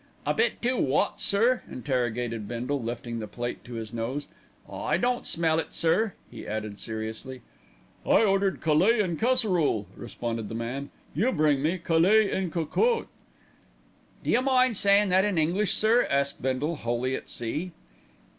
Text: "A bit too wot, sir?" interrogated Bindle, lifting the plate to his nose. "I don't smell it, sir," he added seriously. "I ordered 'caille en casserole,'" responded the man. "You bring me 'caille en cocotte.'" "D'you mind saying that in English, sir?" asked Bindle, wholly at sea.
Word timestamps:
"A 0.25 0.33
bit 0.33 0.63
too 0.63 0.77
wot, 0.77 1.21
sir?" 1.21 1.61
interrogated 1.69 2.47
Bindle, 2.47 2.81
lifting 2.81 3.19
the 3.19 3.27
plate 3.27 3.63
to 3.65 3.73
his 3.75 3.93
nose. 3.93 4.25
"I 4.67 4.97
don't 4.97 5.27
smell 5.27 5.59
it, 5.59 5.75
sir," 5.75 6.13
he 6.31 6.47
added 6.47 6.79
seriously. 6.79 7.41
"I 8.03 8.23
ordered 8.23 8.61
'caille 8.61 8.99
en 8.99 9.15
casserole,'" 9.15 9.85
responded 9.95 10.49
the 10.49 10.55
man. 10.55 10.89
"You 11.13 11.31
bring 11.31 11.61
me 11.61 11.77
'caille 11.77 12.07
en 12.31 12.49
cocotte.'" 12.49 13.09
"D'you 14.23 14.41
mind 14.41 14.75
saying 14.75 15.09
that 15.09 15.23
in 15.23 15.37
English, 15.37 15.75
sir?" 15.75 16.07
asked 16.09 16.41
Bindle, 16.41 16.77
wholly 16.77 17.13
at 17.15 17.29
sea. 17.29 17.71